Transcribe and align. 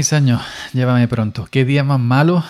Ay, 0.00 0.04
Saño, 0.04 0.40
llévame 0.72 1.06
pronto. 1.08 1.46
¿Qué 1.50 1.66
día 1.66 1.84
más 1.84 2.00
malo 2.00 2.42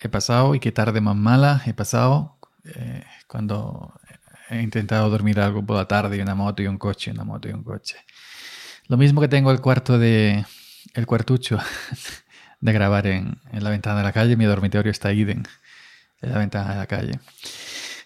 he 0.00 0.08
pasado 0.08 0.56
y 0.56 0.58
qué 0.58 0.72
tarde 0.72 1.00
más 1.00 1.14
mala 1.14 1.62
he 1.64 1.72
pasado 1.72 2.36
eh, 2.64 3.04
cuando 3.28 3.92
he 4.50 4.60
intentado 4.62 5.08
dormir 5.08 5.38
algo 5.38 5.64
por 5.64 5.76
la 5.76 5.86
tarde 5.86 6.16
y 6.16 6.20
una 6.20 6.34
moto 6.34 6.60
y 6.60 6.66
un 6.66 6.76
coche, 6.76 7.12
una 7.12 7.22
moto 7.22 7.48
y 7.48 7.52
un 7.52 7.62
coche. 7.62 7.98
Lo 8.88 8.96
mismo 8.96 9.20
que 9.20 9.28
tengo 9.28 9.52
el 9.52 9.60
cuarto 9.60 9.96
de... 9.96 10.44
el 10.94 11.06
cuartucho 11.06 11.60
de 12.60 12.72
grabar 12.72 13.06
en, 13.06 13.38
en 13.52 13.62
la 13.62 13.70
ventana 13.70 13.98
de 13.98 14.02
la 14.02 14.12
calle. 14.12 14.36
Mi 14.36 14.46
dormitorio 14.46 14.90
está 14.90 15.12
idem 15.12 15.44
en 16.20 16.32
la 16.32 16.38
ventana 16.38 16.72
de 16.72 16.78
la 16.78 16.86
calle. 16.88 17.20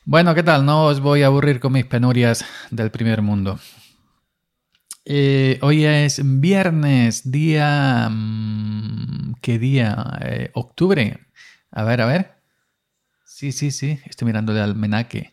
Bueno, 0.05 0.35
¿qué 0.35 0.43
tal? 0.43 0.67
No 0.67 0.85
os 0.85 1.01
voy 1.01 1.23
a 1.23 1.29
aburrir 1.29 1.61
con 1.61 1.73
mis 1.73 1.87
penurias 1.87 2.45
del 2.71 2.91
primer 2.91 3.23
mundo. 3.23 3.59
Eh, 5.05 5.59
hoy 5.63 5.85
es 5.85 6.21
viernes, 6.41 7.31
día... 7.31 8.09
Mm, 8.11 9.35
¿Qué 9.41 9.59
día? 9.59 10.19
Eh, 10.21 10.51
octubre. 10.55 11.19
A 11.73 11.85
ver, 11.85 12.01
a 12.01 12.07
ver. 12.07 12.35
Sí, 13.25 13.51
sí, 13.53 13.71
sí. 13.73 13.99
Estoy 14.05 14.27
mirando 14.27 14.53
el 14.53 14.59
almanaque. 14.61 15.33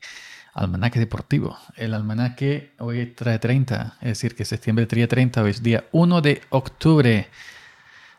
Almanaque 0.53 0.99
deportivo. 0.99 1.57
El 1.75 1.93
almanaque 1.93 2.73
hoy 2.79 3.05
trae 3.07 3.37
30. 3.37 3.97
Es 4.01 4.07
decir, 4.09 4.35
que 4.35 4.45
septiembre 4.45 4.87
trae 4.87 5.07
30. 5.07 5.43
Hoy 5.43 5.51
es 5.51 5.61
día 5.61 5.85
1 5.91 6.21
de 6.21 6.41
octubre. 6.49 7.27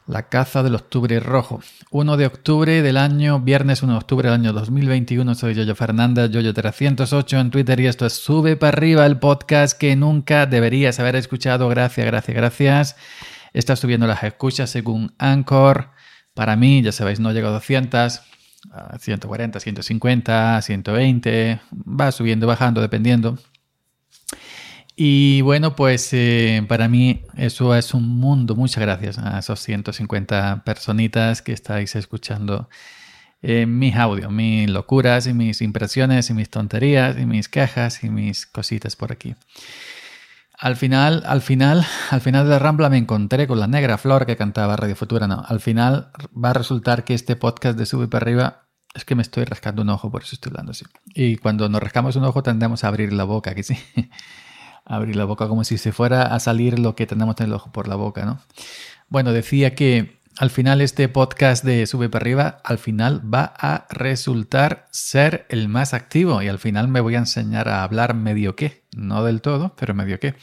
La 0.07 0.29
caza 0.29 0.63
del 0.63 0.75
octubre 0.75 1.21
rojo. 1.21 1.61
1 1.91 2.17
de 2.17 2.27
octubre 2.27 2.83
del 2.83 2.97
año, 2.97 3.39
viernes 3.41 3.83
1 3.83 3.93
de 3.93 3.99
octubre 3.99 4.29
del 4.29 4.41
año 4.41 4.53
2021. 4.53 5.35
Soy 5.35 5.55
Yoyo 5.55 5.75
Fernández, 5.77 6.31
Yoyo308 6.31 7.41
en 7.41 7.51
Twitter 7.51 7.79
y 7.81 7.87
esto 7.87 8.07
es 8.07 8.15
Sube 8.15 8.57
para 8.57 8.77
arriba 8.77 9.07
el 9.07 9.19
podcast 9.19 9.79
que 9.79 9.95
nunca 9.97 10.47
deberías 10.47 10.99
haber 10.99 11.17
escuchado. 11.17 11.69
Gracias, 11.69 12.07
gracias, 12.07 12.37
gracias. 12.37 12.97
Está 13.53 13.77
subiendo 13.77 14.07
las 14.07 14.23
escuchas 14.25 14.71
según 14.71 15.13
Anchor. 15.19 15.91
Para 16.35 16.57
mí, 16.57 16.83
ya 16.83 16.93
sabéis, 16.93 17.21
no 17.21 17.33
llega 17.33 17.49
a 17.49 17.53
200, 17.53 18.23
a 18.73 18.99
140, 18.99 19.61
150, 19.61 20.63
120. 20.63 21.61
Va 21.73 22.11
subiendo, 22.11 22.47
bajando, 22.47 22.81
dependiendo. 22.81 23.39
Y 25.03 25.41
bueno, 25.41 25.75
pues 25.77 26.11
eh, 26.13 26.63
para 26.69 26.87
mí 26.87 27.23
eso 27.35 27.75
es 27.75 27.95
un 27.95 28.07
mundo. 28.07 28.55
Muchas 28.55 28.83
gracias 28.83 29.17
a 29.17 29.39
esos 29.39 29.59
150 29.61 30.63
personitas 30.63 31.41
que 31.41 31.55
estáis 31.55 31.97
escuchando 31.97 32.69
eh, 33.41 33.65
mis 33.65 33.97
audios, 33.97 34.31
mis 34.31 34.69
locuras 34.69 35.27
y 35.27 35.33
mis 35.33 35.63
impresiones 35.63 36.29
y 36.29 36.35
mis 36.35 36.51
tonterías 36.51 37.19
y 37.19 37.25
mis 37.25 37.49
quejas 37.49 38.05
y 38.05 38.11
mis 38.11 38.45
cositas 38.45 38.95
por 38.95 39.11
aquí. 39.11 39.37
Al 40.59 40.77
final, 40.77 41.23
al 41.25 41.41
final, 41.41 41.87
al 42.11 42.21
final 42.21 42.45
de 42.45 42.51
la 42.51 42.59
rambla 42.59 42.91
me 42.91 42.99
encontré 42.99 43.47
con 43.47 43.59
la 43.59 43.69
negra 43.69 43.97
flor 43.97 44.27
que 44.27 44.37
cantaba 44.37 44.77
Radio 44.77 44.97
Futura. 44.97 45.27
No, 45.27 45.43
al 45.49 45.61
final 45.61 46.11
va 46.37 46.51
a 46.51 46.53
resultar 46.53 47.05
que 47.05 47.15
este 47.15 47.37
podcast 47.37 47.79
de 47.79 47.87
Sube 47.87 48.07
para 48.07 48.25
arriba 48.25 48.67
es 48.95 49.07
que 49.07 49.15
me 49.15 49.23
estoy 49.23 49.47
rascando 49.47 49.81
un 49.81 49.89
ojo, 49.89 50.11
por 50.11 50.25
eso 50.25 50.35
estoy 50.35 50.51
hablando 50.51 50.73
así. 50.73 50.85
Y 51.15 51.39
cuando 51.39 51.71
nos 51.71 51.83
rascamos 51.83 52.17
un 52.17 52.25
ojo 52.25 52.43
tendemos 52.43 52.85
a 52.85 52.89
abrir 52.89 53.15
la 53.15 53.25
boca, 53.25 53.55
que 53.55 53.63
sí. 53.63 53.79
abrir 54.91 55.17
la 55.17 55.25
boca 55.25 55.49
como 55.49 55.65
si 55.65 55.79
se 55.79 55.93
fuera 55.93 56.35
a 56.35 56.41
salir 56.41 56.79
lo 56.79 56.97
que 56.97 57.07
tenemos 57.07 57.37
en 57.39 57.47
el 57.47 57.53
ojo 57.53 57.71
por 57.71 57.89
la 57.89 57.95
boca, 57.95 58.25
¿no? 58.25 58.41
Bueno, 59.09 59.33
decía 59.33 59.75
que 59.75 60.21
al 60.37 60.51
final 60.51 60.81
este 60.81 61.09
podcast 61.09 61.65
de 61.65 61.87
Sube 61.87 62.09
para 62.09 62.23
arriba, 62.23 62.61
al 62.65 62.79
final 62.79 63.23
va 63.33 63.53
a 63.57 63.87
resultar 63.91 64.87
ser 64.91 65.47
el 65.49 65.69
más 65.69 65.95
activo 65.95 66.43
y 66.43 66.49
al 66.49 66.59
final 66.59 66.89
me 66.89 67.01
voy 67.01 67.15
a 67.15 67.19
enseñar 67.19 67.69
a 67.69 67.83
hablar 67.83 68.15
medio 68.15 68.57
qué, 68.57 68.85
no 68.97 69.25
del 69.25 69.43
todo, 69.43 69.75
pero 69.79 69.95
medio 69.95 70.19
qué. 70.19 70.35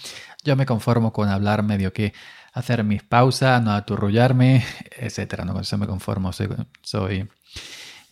Yo 0.43 0.55
me 0.55 0.65
conformo 0.65 1.11
con 1.13 1.29
hablar 1.29 1.63
medio 1.63 1.91
qué, 1.93 2.13
hacer 2.53 2.83
mis 2.83 3.03
pausas, 3.03 3.61
no 3.61 3.71
aturrullarme, 3.71 4.63
etcétera, 4.97 5.45
no 5.45 5.59
eso 5.59 5.77
me 5.77 5.87
conformo, 5.87 6.31
soy, 6.31 6.49
soy 6.81 7.27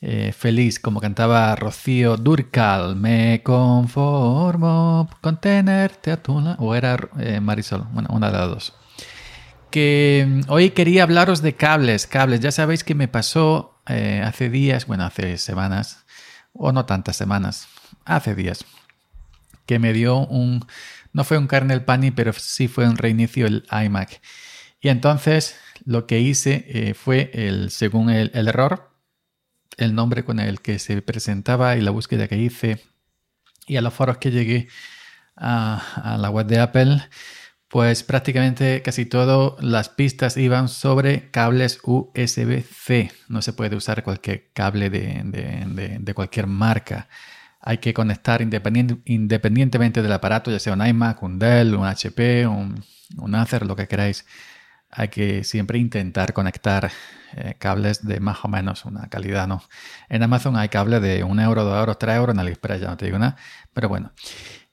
eh, 0.02 0.34
feliz, 0.34 0.80
como 0.80 1.00
cantaba 1.00 1.56
Rocío 1.56 2.18
Durcal, 2.18 2.96
me 2.96 3.42
conformo 3.44 5.10
con 5.22 5.40
tenerte 5.40 6.12
a 6.12 6.22
tu 6.22 6.40
lado, 6.42 6.58
o 6.60 6.76
era 6.76 6.98
eh, 7.18 7.40
Marisol, 7.40 7.88
bueno, 7.92 8.10
una 8.12 8.30
de 8.30 8.38
las 8.38 8.50
dos. 8.50 8.74
Que 9.72 10.26
mm, 10.28 10.42
hoy 10.50 10.72
quería 10.72 11.04
hablaros 11.04 11.42
de 11.42 11.56
cables, 11.56 12.08
cables, 12.08 12.42
ya 12.42 12.52
sabéis 12.52 12.84
que 12.84 12.94
me 12.94 13.08
pasó 13.08 13.80
eh, 13.88 14.22
hace 14.24 14.50
días, 14.50 14.86
bueno, 14.86 15.06
hace 15.06 15.38
semanas, 15.38 16.06
o 16.54 16.72
no 16.72 16.86
tantas 16.86 17.16
semanas, 17.16 17.68
hace 18.04 18.36
días, 18.36 18.66
que 19.66 19.80
me 19.80 19.94
dio 19.94 20.20
un, 20.20 20.66
no 21.14 21.24
fue 21.24 21.38
un 21.38 21.48
kernel 21.48 21.84
pani, 21.86 22.12
pero 22.12 22.34
sí 22.34 22.68
fue 22.68 22.88
un 22.88 22.98
reinicio 22.98 23.48
el 23.48 23.66
iMac. 23.72 24.22
Y 24.82 24.90
entonces 24.90 25.56
lo 25.86 26.06
que 26.06 26.20
hice 26.20 26.94
fue, 26.94 27.32
el, 27.34 27.72
según 27.72 28.10
el 28.10 28.48
error, 28.48 28.95
el 29.78 29.96
nombre 29.96 30.24
con 30.24 30.40
el 30.40 30.62
que 30.62 30.80
se 30.80 31.02
presentaba 31.02 31.76
y 31.76 31.82
la 31.82 31.92
búsqueda 31.92 32.28
que 32.28 32.38
hice 32.38 32.82
y 33.68 33.78
a 33.78 33.82
los 33.82 33.94
foros 33.94 34.18
que 34.18 34.32
llegué 34.32 34.68
a, 35.36 36.18
la 36.20 36.30
web 36.30 36.46
de 36.46 36.60
Apple, 36.60 37.02
pues 37.68 38.04
prácticamente 38.04 38.82
casi 38.82 39.06
todas 39.06 39.62
las 39.64 39.90
pistas 39.90 40.38
iban 40.38 40.70
sobre 40.70 41.30
cables 41.32 41.80
USB-C. 41.84 43.12
No 43.28 43.42
se 43.42 43.54
puede 43.54 43.76
usar 43.76 44.04
cualquier 44.04 44.52
cable 44.54 44.90
de, 44.90 46.14
cualquier 46.14 46.48
marca. 46.48 47.10
Hay 47.60 47.80
que 47.80 47.94
conectar 47.94 48.42
independientemente 48.42 50.02
del 50.02 50.12
aparato, 50.12 50.52
ya 50.52 50.60
sea 50.60 50.74
un 50.74 50.86
iMac, 50.86 51.24
un 51.24 51.40
Dell, 51.40 51.74
un 51.74 51.86
HP, 51.86 52.46
un, 52.46 52.84
un 53.18 53.36
Acer, 53.36 53.66
lo 53.66 53.76
que 53.76 53.88
queráis. 53.88 54.26
Hay 54.96 55.10
que 55.10 55.44
siempre 55.44 55.78
intentar 55.78 56.34
conectar 56.34 56.92
eh, 57.36 57.56
cables 57.60 58.06
de 58.06 58.20
más 58.22 58.44
o 58.44 58.48
menos 58.48 58.86
una 58.86 59.08
calidad, 59.10 59.48
¿no? 59.48 59.62
En 60.08 60.24
Amazon 60.24 60.56
hay 60.56 60.70
cables 60.70 61.02
de 61.02 61.24
1 61.24 61.42
euro, 61.42 61.66
2 61.66 61.80
euros, 61.80 62.00
3 62.00 62.16
euros, 62.16 62.34
en 62.34 62.40
AliExpress 62.40 62.82
ya 62.82 62.88
no 62.88 62.98
te 62.98 63.06
digo 63.06 63.20
nada, 63.20 63.36
pero 63.74 63.90
bueno. 63.90 64.12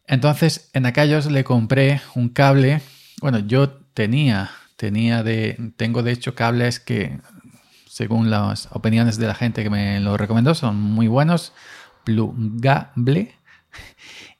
Entonces, 0.06 0.70
en 0.72 0.86
aquellos 0.86 1.30
le 1.30 1.42
compré 1.42 2.00
un 2.14 2.28
cable, 2.28 2.80
bueno, 3.20 3.40
yo 3.40 3.70
tenía, 3.70 4.50
tenía 4.76 5.22
de, 5.22 5.72
tengo 5.76 6.02
de 6.02 6.12
hecho 6.12 6.34
cables 6.34 6.78
que, 6.78 7.18
según 7.88 8.30
las 8.30 8.68
opiniones 8.72 9.18
de 9.18 9.26
la 9.26 9.34
gente 9.34 9.62
que 9.62 9.70
me 9.70 10.00
lo 10.00 10.16
recomendó, 10.16 10.54
son 10.54 10.76
muy 10.76 11.08
buenos, 11.08 11.52
plugable. 12.04 13.34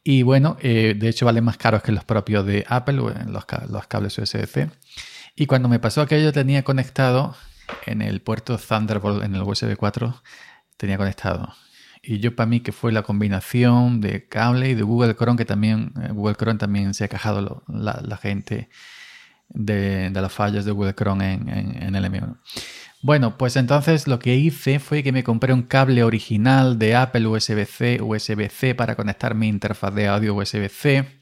Y 0.05 0.23
bueno, 0.23 0.57
eh, 0.61 0.95
de 0.99 1.09
hecho 1.09 1.27
valen 1.27 1.45
más 1.45 1.57
caros 1.57 1.83
que 1.83 1.93
los 1.93 2.05
propios 2.05 2.45
de 2.45 2.65
Apple, 2.69 2.95
los, 2.95 3.15
los 3.71 3.87
cables 3.87 4.19
USB-C. 4.19 4.69
Y 5.35 5.47
cuando 5.47 5.69
me 5.69 5.79
pasó 5.79 6.03
aquello 6.03 6.33
tenía 6.33 6.63
conectado 6.63 7.35
en 7.87 8.03
el 8.03 8.21
puerto 8.21 8.59
Thunderbolt, 8.59 9.25
en 9.25 9.35
el 9.35 9.43
USB 9.43 9.77
4, 9.77 10.23
tenía 10.77 10.99
conectado. 10.99 11.55
Y 12.03 12.19
yo 12.19 12.35
para 12.35 12.49
mí 12.49 12.61
que 12.61 12.73
fue 12.73 12.93
la 12.93 13.03
combinación 13.03 14.01
de 14.01 14.29
cable 14.29 14.71
y 14.71 14.75
de 14.75 14.83
Google 14.83 15.15
Chrome, 15.15 15.39
que 15.39 15.45
también 15.45 15.93
eh, 16.03 16.09
Google 16.13 16.35
Chrome 16.35 16.59
también 16.59 16.95
se 16.95 17.05
ha 17.05 17.09
quejado 17.09 17.63
la, 17.69 18.17
gente 18.17 18.69
de, 19.49 20.11
de, 20.11 20.21
los 20.21 20.33
fallos 20.33 20.65
de 20.65 20.73
Google 20.73 20.95
Chrome 20.95 21.33
en, 21.33 21.49
en, 21.49 21.95
el 21.95 22.05
M1. 22.05 22.39
Bueno, 23.03 23.39
pues 23.39 23.57
entonces 23.57 24.09
lo 24.09 24.19
que 24.19 24.35
hice 24.35 24.81
fue 24.81 25.03
que 25.03 25.13
me 25.13 25.25
compré 25.25 25.53
un 25.53 25.63
cable 25.63 26.03
original 26.03 26.79
de 26.79 26.97
Apple 26.97 27.27
USB-C, 27.27 28.01
USB-C 28.03 28.75
para 28.75 28.97
conectar 28.97 29.35
mi 29.35 29.49
interfaz 29.49 29.95
de 29.95 30.09
audio 30.09 30.35
USB-C 30.35 31.22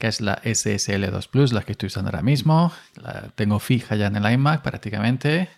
que 0.00 0.08
es 0.08 0.22
la 0.22 0.40
SSL2 0.42 1.28
Plus, 1.28 1.52
la 1.52 1.60
que 1.60 1.72
estoy 1.72 1.88
usando 1.88 2.08
ahora 2.08 2.22
mismo. 2.22 2.72
La 2.96 3.30
tengo 3.34 3.58
fija 3.58 3.96
ya 3.96 4.06
en 4.06 4.16
el 4.16 4.32
iMac 4.32 4.62
prácticamente. 4.62 5.50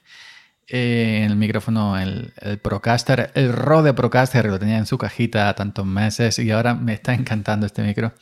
Eh, 0.67 1.25
el 1.25 1.37
micrófono, 1.37 1.97
el, 1.97 2.33
Procaster, 2.61 3.31
el 3.35 3.53
Rode 3.53 3.95
Procaster, 3.95 4.45
lo 4.47 4.59
tenía 4.59 4.79
en 4.79 4.87
su 4.87 4.99
cajita 4.99 5.55
tantos 5.55 5.87
meses 5.87 6.41
y 6.41 6.51
ahora 6.51 6.75
me 6.75 6.93
está 6.93 7.15
encantando 7.15 7.67
este 7.67 7.83
micro. 7.83 8.15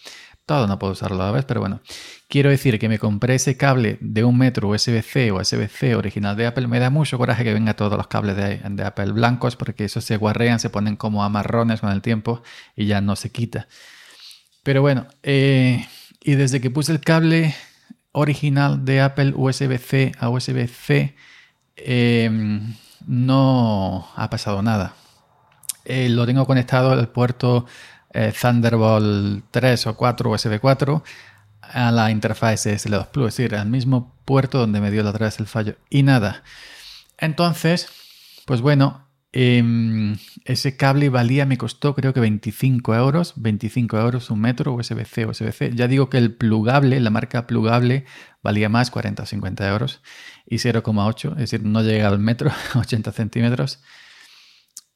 Todo 0.45 0.67
no 0.67 0.79
puedo 0.79 0.93
usarlo 0.93 1.23
a 1.23 1.27
la 1.27 1.33
vez, 1.33 1.47
pero 1.47 1.61
bueno. 1.61 1.81
Quiero 2.29 2.51
decir 2.51 2.79
que 2.79 2.91
me 2.91 2.99
compré 2.99 3.37
ese 3.37 3.57
cable 3.57 3.97
de 4.03 4.23
un 4.23 4.37
metro 4.37 4.69
USB-C 4.69 5.31
o 5.31 5.41
USB-C 5.41 5.95
original 5.95 6.37
de 6.37 6.47
Apple. 6.47 6.67
Me 6.67 6.81
da 6.81 6.91
mucho 6.91 7.17
coraje 7.17 7.45
que 7.45 7.55
venga 7.55 7.75
todos 7.75 7.97
los 7.97 8.09
cables 8.09 8.37
de, 8.37 8.61
de 8.63 8.85
Apple 8.85 9.13
blancos 9.13 9.57
porque 9.57 9.87
esos 9.87 10.05
se 10.05 10.19
guarrean, 10.19 10.61
se 10.61 10.69
ponen 10.69 10.97
como 10.97 11.25
amarrones 11.25 11.81
con 11.81 11.91
el 11.91 12.03
tiempo 12.03 12.43
y 12.77 12.87
ya 12.87 13.01
no 13.01 13.17
se 13.17 13.33
quita. 13.33 13.69
Pero 14.63 14.83
bueno, 14.83 15.07
eh, 15.23 15.87
y 16.21 16.35
desde 16.35 16.61
que 16.61 16.71
puse 16.71 16.93
el 16.93 17.01
cable 17.01 17.55
original 18.13 18.85
de 18.85 19.01
Apple 19.01 19.33
USB-C 19.35 20.13
a 20.19 20.29
USB-C, 20.29 21.15
em, 21.77 22.75
no 23.07 24.09
ha 24.17 24.29
pasado 24.31 24.63
nada. 24.63 24.95
Eh, 25.85 26.09
lo 26.09 26.27
tengo 26.27 26.47
conectado 26.47 26.93
al 26.93 27.09
puerto 27.09 27.67
eh, 28.13 28.33
Thunderbolt 28.39 29.45
3 29.51 29.87
o 29.87 29.97
4 29.97 30.31
USB 30.31 30.61
4 30.61 31.03
a 31.63 31.91
la 31.91 32.11
interfaz 32.11 32.67
SSL2 32.67 33.09
Plus, 33.09 33.29
es 33.29 33.37
decir, 33.37 33.57
al 33.57 33.69
mismo 33.69 34.15
puerto 34.25 34.59
donde 34.59 34.81
me 34.81 34.91
dio 34.91 35.03
la 35.03 35.11
otra 35.11 35.27
vez 35.27 35.39
el 35.41 35.47
fallo. 35.47 35.77
Y 35.89 36.03
nada. 36.03 36.43
Entonces, 37.19 37.89
pues 38.47 38.61
bueno, 38.61 39.07
Em, 39.33 40.17
ese 40.45 40.77
cable 40.77 41.09
valía, 41.09 41.47
me 41.47 41.57
costó 41.57 41.95
creo 41.95 42.13
que 42.13 42.19
25 42.19 42.97
euros, 42.97 43.35
25 43.37 43.97
euros 43.99 44.29
un 44.31 44.41
metro 44.41 44.75
USB-C, 44.75 45.27
USB-C. 45.27 45.73
Ya 45.75 45.87
digo 45.87 46.11
que 46.11 46.19
el 46.19 46.35
plugable, 46.35 46.99
la 46.99 47.11
marca 47.11 47.47
plugable, 47.47 48.07
valía 48.43 48.69
más, 48.69 48.91
40 48.91 49.23
o 49.23 49.27
50 49.27 49.69
euros 49.69 50.03
y 50.47 50.57
0,8, 50.57 51.33
es 51.33 51.39
decir, 51.51 51.65
no 51.65 51.83
llega 51.83 52.09
al 52.09 52.19
metro, 52.19 52.51
80 52.75 53.13
centímetros. 53.13 53.81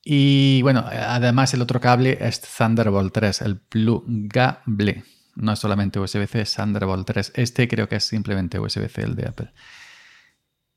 Y 0.05 0.61
bueno, 0.63 0.85
además 0.87 1.55
el 1.55 1.63
otro 1.63 1.81
cable 1.81 2.19
es 2.21 2.41
Thunderbolt 2.41 3.13
3, 3.15 3.43
el 3.43 3.59
plugable. 3.59 5.05
No 5.37 5.53
es 5.53 5.59
solamente 5.59 5.99
USB-C, 5.99 6.43
es 6.43 6.55
Thunderbolt 6.55 7.07
3. 7.07 7.33
Este 7.37 7.69
creo 7.69 7.89
que 7.89 7.97
es 7.97 8.05
simplemente 8.05 8.59
USB-C, 8.59 9.03
el 9.03 9.17
de 9.17 9.29
Apple. 9.29 9.53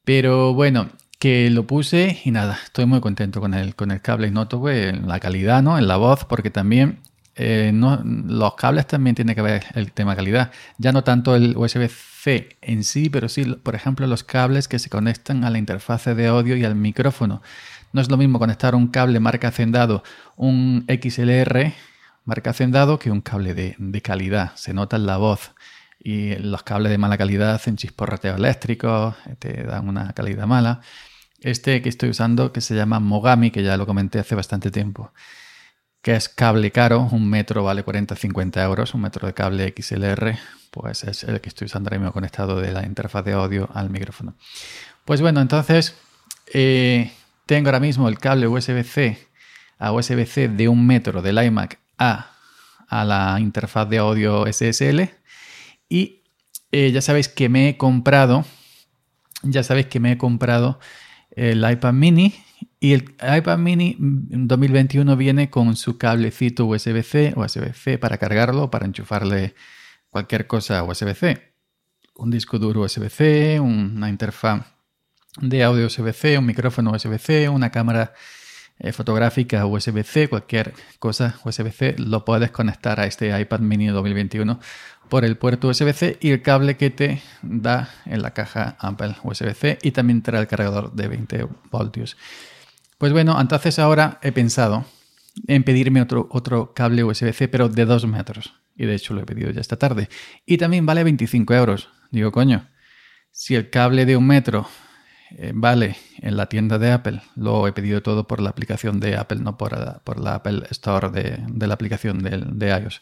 Pero 0.06 0.54
bueno, 0.54 0.90
que 1.20 1.50
lo 1.50 1.66
puse 1.66 2.22
y 2.24 2.32
nada, 2.32 2.60
estoy 2.64 2.86
muy 2.86 3.02
contento 3.02 3.42
con 3.42 3.54
el, 3.54 3.76
con 3.76 3.92
el 3.92 4.02
cable 4.02 4.28
y 4.28 4.32
noto 4.32 4.70
en 4.70 5.08
la 5.08 5.20
calidad, 5.20 5.64
¿no? 5.64 5.78
En 5.78 5.88
la 5.88 5.98
voz, 5.98 6.26
porque 6.26 6.52
también 6.52 7.00
eh, 7.36 7.72
los 7.74 8.56
cables 8.56 8.88
también 8.88 9.16
tiene 9.16 9.36
que 9.36 9.42
ver 9.42 9.66
el 9.74 9.92
tema 9.92 10.16
calidad. 10.16 10.52
Ya 10.78 10.92
no 10.92 11.04
tanto 11.04 11.36
el 11.36 11.56
USB-C 11.58 12.58
en 12.62 12.84
sí, 12.84 13.10
pero 13.10 13.30
sí, 13.30 13.46
por 13.46 13.76
ejemplo, 13.76 14.06
los 14.08 14.24
cables 14.24 14.68
que 14.68 14.80
se 14.80 14.90
conectan 14.90 15.44
a 15.44 15.50
la 15.50 15.58
interfase 15.58 16.16
de 16.16 16.28
audio 16.28 16.56
y 16.56 16.66
al 16.66 16.76
micrófono. 16.76 17.42
No 17.94 18.02
es 18.02 18.10
lo 18.10 18.18
mismo 18.18 18.40
conectar 18.40 18.76
un 18.76 18.88
cable 18.88 19.20
marca 19.20 19.48
Hacendado, 19.48 20.04
un 20.36 20.86
XLR 20.88 21.74
marca 22.26 22.52
Hacendado, 22.52 23.00
que 23.00 23.12
un 23.12 23.22
cable 23.22 23.54
de, 23.54 23.76
de 23.80 24.02
calidad. 24.02 24.52
Se 24.56 24.74
nota 24.74 24.98
en 24.98 25.06
la 25.06 25.18
voz 25.18 25.52
y 26.00 26.36
los 26.36 26.64
cables 26.64 26.92
de 26.92 26.98
mala 26.98 27.18
calidad 27.18 27.54
hacen 27.54 27.76
chisporroteos 27.76 28.38
eléctricos, 28.38 29.16
te 29.40 29.64
dan 29.64 29.88
una 29.88 30.14
calidad 30.14 30.46
mala. 30.46 30.82
Este 31.42 31.82
que 31.82 31.90
estoy 31.90 32.10
usando, 32.10 32.52
que 32.52 32.62
se 32.62 32.76
llama 32.76 33.00
Mogami, 33.00 33.52
que 33.52 33.64
ya 33.64 33.78
lo 33.78 33.86
comenté 33.86 34.20
hace 34.20 34.36
bastante 34.36 34.72
tiempo, 34.72 35.12
que 36.02 36.16
es 36.16 36.30
cable 36.30 36.72
caro, 36.72 37.10
un 37.12 37.30
metro 37.30 37.64
vale 37.64 37.86
40-50 37.86 38.64
euros, 38.64 38.94
un 38.94 39.02
metro 39.02 39.28
de 39.28 39.34
cable 39.34 39.74
XLR, 39.76 40.38
pues 40.72 41.04
es 41.04 41.24
el 41.24 41.42
que 41.42 41.50
estoy 41.50 41.66
usando 41.66 41.90
ahora 41.90 42.00
mismo 42.00 42.14
conectado 42.14 42.60
de 42.60 42.72
la 42.72 42.86
interfaz 42.86 43.26
de 43.26 43.34
audio 43.34 43.70
al 43.74 43.90
micrófono. 43.90 44.36
Pues 45.06 45.22
bueno, 45.22 45.42
entonces 45.42 45.96
eh, 46.54 47.12
tengo 47.46 47.70
ahora 47.70 47.80
mismo 47.80 48.10
el 48.10 48.20
cable 48.20 48.48
USB-C 48.48 49.28
a 49.80 49.92
USB-C 49.92 50.50
de 50.50 50.68
un 50.68 50.86
metro 50.88 51.22
del 51.22 51.44
iMac 51.44 51.80
a, 51.98 52.32
a 52.88 53.06
la 53.06 53.38
interfaz 53.40 53.88
de 53.90 54.00
audio 54.00 54.46
SSL 54.52 55.10
y 55.90 56.24
eh, 56.72 56.92
ya 56.92 57.02
sabéis 57.02 57.30
que 57.30 57.50
me 57.50 57.70
he 57.70 57.78
comprado, 57.78 58.46
ya 59.44 59.64
sabéis 59.64 59.88
que 59.88 60.00
me 60.00 60.14
he 60.14 60.18
comprado 60.18 60.80
el 61.32 61.70
iPad 61.70 61.94
mini 61.94 62.34
y 62.80 62.94
el 62.94 63.16
iPad 63.22 63.58
mini 63.58 63.96
2021 64.00 65.16
viene 65.16 65.50
con 65.50 65.76
su 65.76 65.98
cablecito 65.98 66.66
USB-C 66.66 67.34
USB-C 67.36 67.98
para 67.98 68.18
cargarlo, 68.18 68.70
para 68.70 68.86
enchufarle 68.86 69.56
cualquier 70.10 70.48
cosa 70.48 70.84
USB-C. 70.84 71.54
Un 72.16 72.32
disco 72.32 72.58
duro 72.58 72.82
USB-C, 72.82 73.60
una 73.60 74.10
interfaz 74.10 74.66
de 75.40 75.64
audio 75.64 75.86
USB-C, 75.86 76.38
un 76.38 76.46
micrófono 76.46 76.92
USB-C, 76.92 77.50
una 77.50 77.70
cámara 77.70 78.14
eh, 78.80 78.92
fotográfica 78.92 79.66
USB-C, 79.66 80.28
cualquier 80.28 80.74
cosa 81.00 81.40
USB-C, 81.44 81.96
lo 81.98 82.26
puedes 82.26 82.52
conectar 82.52 83.00
a 83.00 83.06
este 83.06 83.40
iPad 83.40 83.60
mini 83.60 83.88
2021 83.88 84.60
por 85.10 85.26
el 85.26 85.38
puerto 85.38 85.68
USB-C 85.68 86.18
y 86.22 86.32
el 86.32 86.42
cable 86.42 86.78
que 86.78 86.90
te 86.90 87.22
da 87.42 87.90
en 88.06 88.22
la 88.22 88.32
caja 88.32 88.76
Apple 88.80 89.16
USB-C 89.24 89.80
y 89.82 89.92
también 89.92 90.22
trae 90.22 90.42
el 90.42 90.48
cargador 90.48 90.94
de 90.94 91.08
20 91.08 91.48
voltios. 91.72 92.18
Pues 92.98 93.14
bueno, 93.14 93.40
entonces 93.40 93.80
ahora 93.80 94.20
he 94.24 94.32
pensado 94.32 94.86
en 95.48 95.64
pedirme 95.64 96.02
otro, 96.02 96.28
otro 96.32 96.74
cable 96.74 97.04
USB-C, 97.04 97.48
pero 97.48 97.70
de 97.70 97.86
2 97.86 98.08
metros. 98.08 98.54
Y 98.76 98.86
de 98.86 98.96
hecho 98.96 99.14
lo 99.14 99.22
he 99.22 99.26
pedido 99.26 99.52
ya 99.52 99.62
esta 99.62 99.78
tarde. 99.78 100.10
Y 100.46 100.58
también 100.58 100.86
vale 100.86 101.04
25 101.04 101.54
euros. 101.54 101.90
Digo, 102.12 102.32
coño, 102.32 102.68
si 103.32 103.56
el 103.56 103.70
cable 103.70 104.06
de 104.06 104.18
un 104.18 104.26
metro 104.26 104.68
eh, 105.32 105.52
vale 105.54 105.96
en 106.22 106.38
la 106.38 106.48
tienda 106.48 106.80
de 106.80 106.92
Apple, 106.92 107.22
lo 107.36 107.68
he 107.68 107.74
pedido 107.74 108.02
todo 108.02 108.28
por 108.28 108.42
la 108.42 108.50
aplicación 108.50 109.00
de 109.00 109.16
Apple, 109.16 109.40
no 109.42 109.58
por 109.58 109.78
la, 109.78 110.00
por 110.00 110.20
la 110.20 110.36
Apple 110.36 110.64
Store 110.72 111.10
de, 111.10 111.68
la 111.68 111.74
aplicación 111.74 112.20
de 112.20 112.68
iOS. 112.70 113.02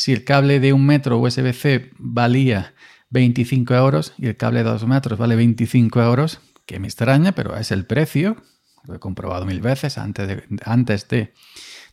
Si 0.00 0.12
el 0.12 0.22
cable 0.22 0.60
de 0.60 0.72
un 0.72 0.86
metro 0.86 1.18
USB-C 1.18 1.90
valía 1.98 2.72
25 3.10 3.74
euros 3.74 4.14
y 4.16 4.28
el 4.28 4.36
cable 4.36 4.62
de 4.62 4.70
2 4.70 4.86
metros 4.86 5.18
vale 5.18 5.34
25 5.34 6.00
euros, 6.00 6.38
que 6.66 6.78
me 6.78 6.86
extraña, 6.86 7.32
pero 7.32 7.56
es 7.56 7.72
el 7.72 7.84
precio. 7.84 8.36
Lo 8.84 8.94
he 8.94 9.00
comprobado 9.00 9.44
mil 9.44 9.60
veces 9.60 9.98
antes 9.98 10.28
de, 10.28 10.44
antes 10.64 11.08
de... 11.08 11.34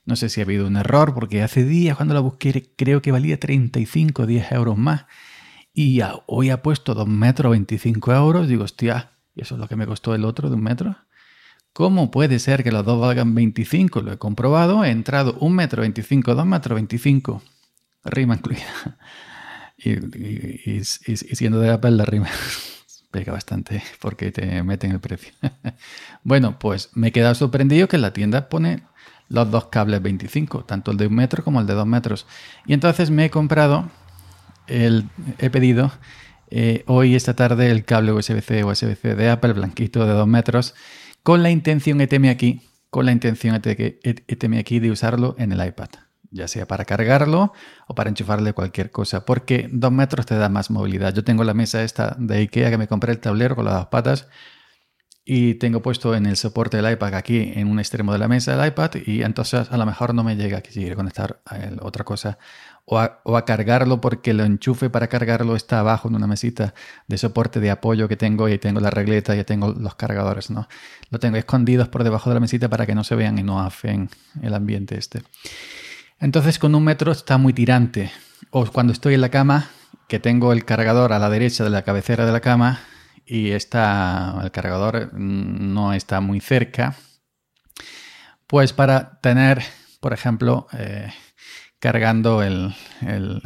No 0.05 0.15
sé 0.15 0.29
si 0.29 0.39
ha 0.39 0.43
habido 0.43 0.67
un 0.67 0.75
error, 0.75 1.15
porque 1.15 1.41
hace 1.41 1.65
días 1.65 1.97
cuando 1.97 2.13
lo 2.13 2.21
busqué 2.21 2.69
creo 2.75 3.01
que 3.01 3.11
valía 3.11 3.39
35, 3.39 4.27
10 4.27 4.51
euros 4.51 4.77
más. 4.77 5.07
Y 5.73 5.99
hoy 6.27 6.51
ha 6.51 6.61
puesto 6.61 6.93
2 6.93 7.07
metros 7.07 7.49
25 7.49 8.13
euros. 8.13 8.47
Digo, 8.47 8.65
hostia, 8.65 9.13
¿y 9.33 9.41
eso 9.41 9.55
es 9.55 9.59
lo 9.59 9.67
que 9.67 9.77
me 9.77 9.87
costó 9.87 10.13
el 10.13 10.25
otro 10.25 10.49
de 10.49 10.55
un 10.57 10.61
metro? 10.61 10.95
¿Cómo 11.73 12.11
puede 12.11 12.37
ser 12.37 12.63
que 12.63 12.71
los 12.71 12.85
dos 12.85 13.01
valgan 13.01 13.33
25? 13.33 14.03
Lo 14.03 14.13
he 14.13 14.19
comprobado, 14.19 14.85
he 14.85 14.91
entrado 14.91 15.37
1 15.39 15.55
metro 15.55 15.81
25, 15.81 16.35
2 16.35 16.45
metros 16.45 16.75
25 16.75 17.41
rima 18.05 18.35
incluida. 18.35 18.63
Y, 19.77 20.83
siendo 20.85 21.59
de 21.59 21.69
Apple, 21.69 21.91
la 21.91 22.05
rima 22.05 22.29
pega 23.11 23.33
bastante 23.33 23.83
porque 23.99 24.31
te 24.31 24.63
meten 24.63 24.91
el 24.91 24.99
precio. 25.01 25.33
bueno, 26.23 26.57
pues 26.59 26.89
me 26.93 27.09
he 27.09 27.11
quedado 27.11 27.35
sorprendido 27.35 27.87
que 27.87 27.97
la 27.97 28.13
tienda 28.13 28.47
pone 28.47 28.83
los 29.27 29.51
dos 29.51 29.65
cables 29.65 30.01
25, 30.01 30.63
tanto 30.63 30.91
el 30.91 30.97
de 30.97 31.07
un 31.07 31.15
metro 31.15 31.43
como 31.43 31.59
el 31.59 31.67
de 31.67 31.73
dos 31.73 31.85
metros. 31.85 32.25
Y 32.65 32.73
entonces 32.73 33.11
me 33.11 33.25
he 33.25 33.29
comprado, 33.29 33.89
el, 34.67 35.09
he 35.39 35.49
pedido 35.49 35.91
eh, 36.49 36.83
hoy, 36.87 37.15
esta 37.15 37.35
tarde, 37.35 37.69
el 37.69 37.85
cable 37.85 38.13
USB-C 38.13 38.63
USB-C 38.63 39.15
de 39.15 39.29
Apple, 39.29 39.53
blanquito 39.53 40.05
de 40.05 40.13
dos 40.13 40.27
metros, 40.27 40.73
con 41.21 41.43
la 41.43 41.51
intención, 41.51 41.99
eteme 42.01 42.29
aquí, 42.29 42.61
con 42.89 43.05
la 43.05 43.11
intención, 43.11 43.55
eteme 43.55 44.59
aquí, 44.59 44.79
de 44.79 44.91
usarlo 44.91 45.35
en 45.37 45.51
el 45.51 45.67
iPad 45.67 45.89
ya 46.35 46.47
sea 46.47 46.67
para 46.67 46.85
cargarlo 46.85 47.53
o 47.87 47.95
para 47.95 48.09
enchufarle 48.09 48.53
cualquier 48.53 48.91
cosa, 48.91 49.25
porque 49.25 49.69
dos 49.71 49.91
metros 49.91 50.25
te 50.25 50.35
da 50.35 50.49
más 50.49 50.69
movilidad. 50.69 51.13
Yo 51.13 51.23
tengo 51.23 51.43
la 51.43 51.53
mesa 51.53 51.81
esta 51.83 52.15
de 52.19 52.37
Ikea 52.37 52.69
que 52.69 52.77
me 52.77 52.87
compré 52.87 53.13
el 53.13 53.19
tablero 53.19 53.55
con 53.55 53.65
las 53.65 53.75
dos 53.75 53.87
patas 53.87 54.27
y 55.23 55.55
tengo 55.55 55.81
puesto 55.81 56.13
en 56.13 56.27
el 56.27 56.37
soporte 56.37 56.77
del 56.77 56.91
iPad 56.91 57.15
aquí 57.15 57.53
en 57.55 57.67
un 57.67 57.79
extremo 57.79 58.13
de 58.13 58.19
la 58.19 58.27
mesa 58.27 58.55
del 58.55 58.67
iPad 58.67 58.91
y 59.05 59.23
entonces 59.23 59.71
a 59.71 59.77
lo 59.77 59.85
mejor 59.85 60.13
no 60.13 60.23
me 60.23 60.35
llega 60.35 60.59
a 60.59 60.95
conectar 60.95 61.41
a 61.45 61.57
otra 61.81 62.03
cosa 62.03 62.37
o 62.85 62.99
a, 62.99 63.45
cargarlo 63.45 63.99
porque 63.99 64.31
el 64.31 64.41
enchufe 64.41 64.91
para 64.91 65.07
cargarlo 65.07 65.55
está 65.55 65.79
abajo 65.79 66.07
en 66.07 66.15
una 66.15 66.27
mesita 66.27 66.75
de 67.07 67.17
soporte 67.17 67.59
de 67.59 67.71
apoyo 67.71 68.07
que 68.07 68.17
tengo 68.17 68.47
y 68.47 68.59
tengo 68.59 68.79
la 68.79 68.91
regleta 68.91 69.35
y 69.35 69.43
tengo 69.43 69.69
los 69.69 69.95
cargadores, 69.95 70.51
¿no? 70.51 70.67
Lo 71.09 71.19
tengo 71.19 71.37
escondidos 71.37 71.87
por 71.87 72.03
debajo 72.03 72.29
de 72.29 72.35
la 72.35 72.39
mesita 72.39 72.69
para 72.69 72.85
que 72.85 72.93
no 72.93 73.03
se 73.03 73.15
vean 73.15 73.39
y 73.39 73.43
no 73.43 73.59
afeen 73.59 74.09
el 74.43 74.53
ambiente 74.53 74.99
este. 74.99 75.23
Entonces 76.25 76.57
con 76.57 76.73
un 76.73 76.83
metro 76.83 77.11
está 77.11 77.37
muy 77.37 77.53
tirante. 77.53 78.11
O 78.49 78.65
cuando 78.65 78.93
estoy 78.93 79.13
en 79.13 79.21
la 79.21 79.29
cama, 79.29 79.69
que 80.07 80.19
tengo 80.19 80.53
el 80.53 80.65
cargador 80.65 81.13
a 81.13 81.19
la 81.19 81.29
derecha 81.29 81.63
de 81.63 81.69
la 81.69 81.83
cabecera 81.83 82.25
de 82.25 82.31
la 82.31 82.39
cama 82.39 82.79
y 83.27 83.51
está, 83.51 84.39
el 84.43 84.49
cargador 84.49 85.13
no 85.13 85.93
está 85.93 86.21
muy 86.21 86.39
cerca, 86.39 86.95
pues 88.47 88.73
para 88.73 89.19
tener, 89.21 89.61
por 89.99 90.13
ejemplo, 90.13 90.65
eh, 90.73 91.13
cargando 91.77 92.41
el, 92.41 92.73
el, 93.01 93.43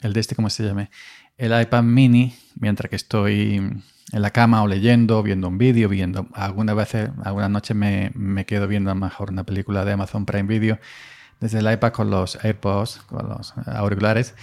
el, 0.00 0.12
de 0.12 0.20
este, 0.20 0.36
¿cómo 0.36 0.48
se 0.48 0.62
llame? 0.62 0.90
El 1.38 1.60
iPad 1.60 1.82
mini, 1.82 2.36
mientras 2.54 2.88
que 2.88 2.94
estoy 2.94 3.56
en 3.56 4.22
la 4.22 4.30
cama 4.30 4.62
o 4.62 4.68
leyendo, 4.68 5.24
viendo 5.24 5.48
un 5.48 5.58
vídeo, 5.58 5.88
viendo, 5.88 6.28
algunas 6.34 6.76
veces, 6.76 7.10
algunas 7.24 7.50
noches 7.50 7.76
me, 7.76 8.12
me 8.14 8.46
quedo 8.46 8.68
viendo 8.68 8.92
a 8.92 8.94
lo 8.94 9.00
mejor 9.00 9.32
una 9.32 9.42
película 9.42 9.84
de 9.84 9.90
Amazon 9.90 10.24
Prime 10.24 10.46
Video 10.46 10.78
desde 11.40 11.58
el 11.58 11.72
iPad 11.72 11.92
con 11.92 12.10
los 12.10 12.42
AirPods, 12.44 12.98
con 13.08 13.28
los 13.28 13.54
auriculares. 13.66 14.34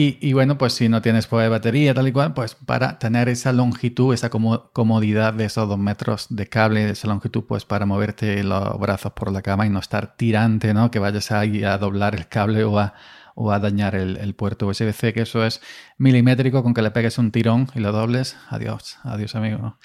Y, 0.00 0.32
bueno, 0.32 0.58
pues 0.58 0.74
si 0.74 0.88
no 0.88 1.02
tienes 1.02 1.26
pues, 1.26 1.50
batería 1.50 1.92
tal 1.92 2.06
y 2.06 2.12
cual, 2.12 2.32
pues 2.32 2.54
para 2.54 3.00
tener 3.00 3.28
esa 3.28 3.52
longitud, 3.52 4.14
esa 4.14 4.30
comodidad 4.30 5.34
de 5.34 5.46
esos 5.46 5.68
dos 5.68 5.78
metros 5.78 6.26
de 6.30 6.46
cable, 6.46 6.84
de 6.84 6.92
esa 6.92 7.08
longitud, 7.08 7.42
pues 7.48 7.64
para 7.64 7.84
moverte 7.84 8.44
los 8.44 8.78
brazos 8.78 9.12
por 9.12 9.32
la 9.32 9.42
cama 9.42 9.66
y 9.66 9.70
no 9.70 9.80
estar 9.80 10.16
tirante, 10.16 10.72
¿no? 10.72 10.92
Que 10.92 11.00
vayas 11.00 11.32
ahí 11.32 11.64
a 11.64 11.78
doblar 11.78 12.14
el 12.14 12.28
cable 12.28 12.62
o 12.62 12.78
a, 12.78 12.94
o 13.34 13.50
a 13.50 13.58
dañar 13.58 13.96
el, 13.96 14.18
el 14.18 14.36
puerto 14.36 14.68
USB-C, 14.68 15.12
que 15.12 15.22
eso 15.22 15.44
es 15.44 15.60
milimétrico, 15.96 16.62
con 16.62 16.74
que 16.74 16.82
le 16.82 16.92
pegues 16.92 17.18
un 17.18 17.32
tirón 17.32 17.68
y 17.74 17.80
lo 17.80 17.90
dobles. 17.90 18.36
Adiós, 18.50 18.98
adiós 19.02 19.34
amigo. 19.34 19.78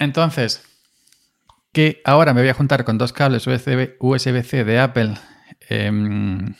Entonces, 0.00 0.62
que 1.76 2.00
ahora 2.06 2.32
me 2.32 2.40
voy 2.40 2.48
a 2.48 2.54
juntar 2.54 2.86
con 2.86 2.96
dos 2.96 3.12
cables 3.12 3.46
USB-C 3.46 4.64
de 4.64 4.78
Apple 4.78 5.12
em, 5.68 6.54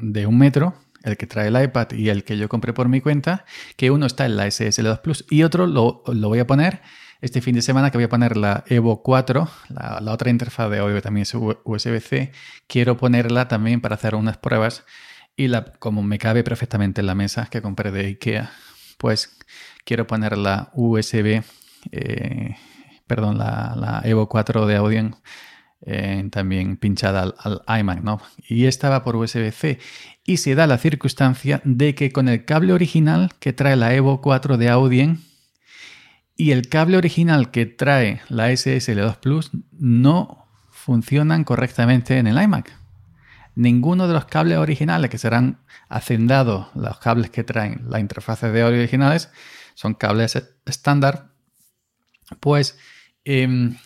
de 0.00 0.26
un 0.26 0.36
metro, 0.36 0.74
el 1.04 1.16
que 1.16 1.28
trae 1.28 1.46
el 1.46 1.62
iPad 1.62 1.92
y 1.92 2.08
el 2.08 2.24
que 2.24 2.36
yo 2.36 2.48
compré 2.48 2.72
por 2.72 2.88
mi 2.88 3.00
cuenta, 3.00 3.44
que 3.76 3.92
uno 3.92 4.06
está 4.06 4.26
en 4.26 4.36
la 4.36 4.48
SSL2 4.48 5.02
Plus 5.02 5.24
y 5.30 5.44
otro 5.44 5.68
lo, 5.68 6.02
voy 6.04 6.40
a 6.40 6.48
poner 6.48 6.82
este 7.20 7.40
fin 7.42 7.54
de 7.54 7.62
semana 7.62 7.92
que 7.92 7.98
voy 7.98 8.06
a 8.06 8.08
poner 8.08 8.36
la 8.36 8.64
Evo 8.66 9.04
4, 9.04 9.48
la, 9.68 10.12
otra 10.12 10.30
interfaz 10.30 10.68
de 10.68 10.78
audio 10.78 10.96
que 10.96 11.02
también 11.02 11.22
es 11.22 11.32
USB-C, 11.32 12.32
quiero 12.66 12.96
ponerla 12.96 13.46
también 13.46 13.80
para 13.80 13.94
hacer 13.94 14.16
unas 14.16 14.36
pruebas 14.36 14.84
y 15.36 15.46
la, 15.46 15.74
como 15.78 16.02
me 16.02 16.18
cabe 16.18 16.42
perfectamente 16.42 17.02
en 17.02 17.06
la 17.06 17.14
mesa 17.14 17.46
que 17.48 17.62
compré 17.62 17.92
de 17.92 18.06
Ikea, 18.06 18.50
pues 18.98 19.38
quiero 19.84 20.08
poner 20.08 20.36
la 20.36 20.72
USB, 20.74 21.44
eh, 21.92 22.56
perdón, 23.06 23.38
la, 23.38 24.00
Evo 24.04 24.28
4 24.28 24.66
de 24.66 24.76
audio 24.76 25.10
eh, 25.82 26.28
también 26.30 26.76
pinchada 26.76 27.34
al, 27.38 27.62
iMac, 27.80 28.02
¿no? 28.02 28.20
Y 28.48 28.66
esta 28.66 28.88
va 28.88 29.04
por 29.04 29.16
USB-C. 29.16 29.78
Y 30.24 30.38
se 30.38 30.54
da 30.54 30.66
la 30.66 30.78
circunstancia 30.78 31.60
de 31.64 31.94
que 31.94 32.10
con 32.10 32.28
el 32.28 32.44
cable 32.44 32.72
original 32.72 33.32
que 33.38 33.52
trae 33.52 33.76
la 33.76 33.94
Evo 33.94 34.20
4 34.20 34.56
de 34.56 34.68
Audien 34.68 35.20
y 36.36 36.50
el 36.50 36.68
cable 36.68 36.96
original 36.96 37.50
que 37.50 37.66
trae 37.66 38.20
la 38.28 38.50
SSL2 38.50 39.16
Plus 39.18 39.50
no 39.72 40.48
funcionan 40.70 41.44
correctamente 41.44 42.18
en 42.18 42.26
el 42.26 42.40
iMac. 42.40 42.72
Ninguno 43.54 44.06
de 44.06 44.14
los 44.14 44.26
cables 44.26 44.58
originales 44.58 45.10
que 45.10 45.18
serán 45.18 45.60
hacendados, 45.88 46.68
los 46.74 46.98
cables 46.98 47.30
que 47.30 47.42
traen 47.42 47.86
la 47.88 48.00
interfaz 48.00 48.42
de 48.42 48.62
audio 48.62 48.78
originales, 48.78 49.30
son 49.74 49.94
cables 49.94 50.36
estándar, 50.66 51.30
pues 52.40 52.78
em, 53.26 53.76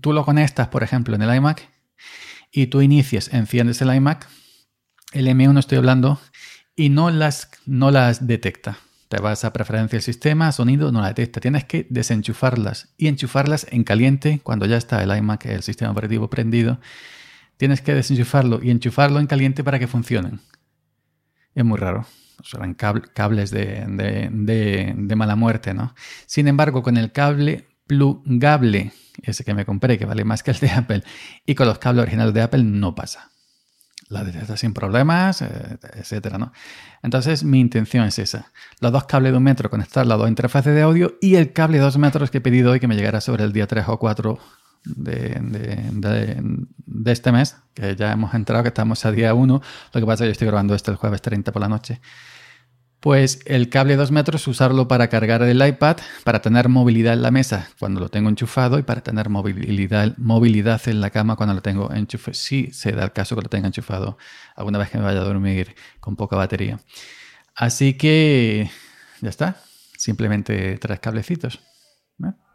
tú 0.00 0.12
lo 0.12 0.24
conectas, 0.24 0.68
por 0.68 0.82
ejemplo, 0.82 1.14
en 1.14 1.22
el 1.22 1.34
iMac 1.34 1.68
y 2.50 2.66
tú 2.66 2.80
inicias, 2.80 3.32
enciendes 3.32 3.80
el 3.82 3.94
iMac, 3.94 4.28
el 5.12 5.28
M1 5.28 5.58
estoy 5.58 5.78
hablando, 5.78 6.20
y 6.74 6.90
no 6.90 7.10
las, 7.10 7.50
no 7.66 7.90
las 7.90 8.26
detecta. 8.26 8.78
Te 9.08 9.18
vas 9.20 9.44
a 9.44 9.52
preferencia 9.52 9.96
del 9.96 10.02
sistema, 10.02 10.52
sonido, 10.52 10.92
no 10.92 11.00
la 11.00 11.08
detecta. 11.08 11.40
Tienes 11.40 11.64
que 11.64 11.86
desenchufarlas 11.88 12.88
y 12.98 13.08
enchufarlas 13.08 13.66
en 13.70 13.84
caliente 13.84 14.40
cuando 14.42 14.66
ya 14.66 14.76
está 14.76 15.02
el 15.02 15.16
iMac, 15.16 15.46
el 15.46 15.62
sistema 15.62 15.90
operativo 15.90 16.28
prendido. 16.28 16.78
Tienes 17.56 17.80
que 17.80 17.94
desenchufarlo 17.94 18.60
y 18.62 18.70
enchufarlo 18.70 19.18
en 19.18 19.26
caliente 19.26 19.64
para 19.64 19.78
que 19.78 19.86
funcionen. 19.86 20.40
Es 21.54 21.64
muy 21.64 21.78
raro. 21.78 22.06
Son 22.42 22.74
cables 22.74 23.50
de, 23.50 23.84
de, 24.30 25.16
mala 25.16 25.34
muerte, 25.34 25.74
¿no? 25.74 25.94
Sin 26.26 26.46
embargo, 26.46 26.84
con 26.84 26.96
el 26.96 27.10
cable 27.10 27.66
plugable, 27.88 28.92
ese 29.22 29.42
que 29.42 29.54
me 29.54 29.64
compré, 29.64 29.98
que 29.98 30.04
vale 30.04 30.24
más 30.24 30.44
que 30.44 30.52
el 30.52 30.58
de 30.60 30.70
Apple, 30.70 31.02
y 31.44 31.56
con 31.56 31.66
los 31.66 31.78
cables 31.78 32.02
originales 32.02 32.32
de 32.34 32.42
Apple 32.42 32.62
no 32.62 32.94
pasa. 32.94 33.30
La 34.08 34.24
detecta 34.24 34.56
sin 34.56 34.72
problemas, 34.72 35.42
eh, 35.42 35.78
etcétera, 35.94 36.38
¿no? 36.38 36.52
Entonces, 37.02 37.44
mi 37.44 37.60
intención 37.60 38.06
es 38.06 38.18
esa. 38.18 38.52
Los 38.80 38.92
dos 38.92 39.04
cables 39.04 39.32
de 39.32 39.38
un 39.38 39.44
metro, 39.44 39.68
conectar 39.68 40.06
las 40.06 40.16
dos 40.16 40.28
interfaces 40.28 40.74
de 40.74 40.82
audio 40.82 41.18
y 41.20 41.34
el 41.34 41.52
cable 41.52 41.78
de 41.78 41.84
dos 41.84 41.98
metros 41.98 42.30
que 42.30 42.38
he 42.38 42.40
pedido 42.40 42.70
hoy 42.70 42.80
que 42.80 42.88
me 42.88 42.96
llegara 42.96 43.20
sobre 43.20 43.44
el 43.44 43.52
día 43.52 43.66
3 43.66 43.84
o 43.88 43.98
4 43.98 44.38
de, 44.84 45.38
de, 45.40 47.12
este 47.12 47.32
mes, 47.32 47.56
que 47.74 47.96
ya 47.96 48.12
hemos 48.12 48.32
entrado, 48.32 48.62
que 48.62 48.68
estamos 48.68 49.04
a 49.04 49.12
día 49.12 49.34
1. 49.34 49.62
Lo 49.92 50.00
que 50.00 50.06
pasa 50.06 50.14
es 50.14 50.20
que 50.20 50.26
yo 50.26 50.32
estoy 50.32 50.46
grabando 50.46 50.74
esto 50.74 50.90
el 50.90 50.96
jueves 50.96 51.20
30 51.20 51.52
por 51.52 51.60
la 51.60 51.68
noche 51.68 52.00
pues 53.00 53.40
el 53.46 53.68
cable 53.68 53.92
de 53.92 53.98
2 53.98 54.10
metros 54.10 54.46
usarlo 54.48 54.88
para 54.88 55.08
cargar 55.08 55.42
el 55.42 55.64
iPad, 55.64 55.98
para 56.24 56.42
tener 56.42 56.68
movilidad 56.68 57.14
en 57.14 57.22
la 57.22 57.30
mesa 57.30 57.70
cuando 57.78 58.00
lo 58.00 58.08
tengo 58.08 58.28
enchufado 58.28 58.78
y 58.78 58.82
para 58.82 59.02
tener 59.02 59.28
movilidad, 59.28 60.16
movilidad 60.18 60.80
en 60.88 61.00
la 61.00 61.10
cama 61.10 61.36
cuando 61.36 61.54
lo 61.54 61.62
tengo 61.62 61.92
enchufado. 61.92 62.34
Si 62.34 62.70
se 62.72 62.92
da 62.92 63.04
el 63.04 63.12
caso 63.12 63.36
que 63.36 63.42
lo 63.42 63.48
tenga 63.48 63.68
enchufado 63.68 64.18
alguna 64.56 64.78
vez 64.78 64.90
que 64.90 64.98
me 64.98 65.04
vaya 65.04 65.20
a 65.20 65.24
dormir 65.24 65.76
con 66.00 66.16
poca 66.16 66.36
batería. 66.36 66.80
Así 67.54 67.94
que 67.94 68.70
ya 69.20 69.28
está, 69.28 69.62
simplemente 69.96 70.78
tres 70.78 71.00
cablecitos. 71.00 71.60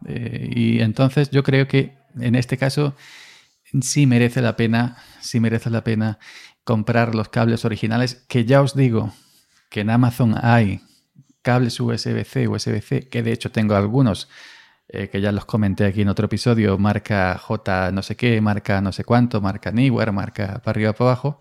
Eh, 0.06 0.50
y 0.54 0.82
entonces 0.82 1.30
yo 1.30 1.44
creo 1.44 1.68
que 1.70 1.98
en 2.20 2.36
este 2.36 2.58
caso 2.58 2.96
sí 3.82 4.06
merece 4.06 4.42
la 4.42 4.58
pena, 4.58 4.98
sí 5.22 5.40
merece 5.40 5.70
la 5.70 5.84
pena 5.84 6.20
comprar 6.64 7.16
los 7.16 7.30
cables 7.30 7.66
originales, 7.66 8.26
que 8.28 8.46
ya 8.46 8.62
os 8.62 8.76
digo, 8.76 9.14
que 9.74 9.82
en 9.82 9.90
Amazon 9.90 10.36
hay 10.40 10.82
cables 11.42 11.80
USB-C, 11.80 12.48
USB-C, 12.48 13.10
que 13.10 13.24
de 13.24 13.32
hecho 13.32 13.52
tengo 13.52 13.76
algunos 13.76 14.30
eh, 14.88 15.10
que 15.10 15.20
ya 15.20 15.32
los 15.32 15.46
comenté 15.46 15.86
aquí 15.86 16.04
en 16.04 16.10
otro 16.10 16.28
episodio, 16.28 16.78
marca 16.78 17.36
J 17.40 17.92
no 17.92 18.04
sé 18.04 18.16
qué, 18.16 18.40
marca 18.40 18.82
no 18.82 18.92
sé 18.92 19.04
cuánto, 19.04 19.42
marca 19.42 19.72
Anywhere, 19.72 20.12
marca 20.12 20.62
para 20.64 20.76
arriba 20.76 20.94
para 20.94 21.10
abajo. 21.10 21.40